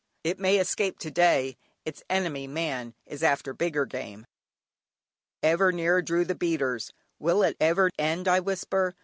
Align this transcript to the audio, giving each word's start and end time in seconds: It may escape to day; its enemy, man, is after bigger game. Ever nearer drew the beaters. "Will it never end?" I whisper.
It 0.23 0.39
may 0.39 0.57
escape 0.57 0.97
to 1.01 1.11
day; 1.11 1.57
its 1.85 2.01
enemy, 2.09 2.47
man, 2.47 2.95
is 3.05 3.21
after 3.21 3.53
bigger 3.53 3.85
game. 3.85 4.25
Ever 5.43 5.71
nearer 5.71 6.01
drew 6.01 6.25
the 6.25 6.33
beaters. 6.33 6.89
"Will 7.19 7.43
it 7.43 7.55
never 7.61 7.91
end?" 7.99 8.27
I 8.27 8.39
whisper. 8.39 8.95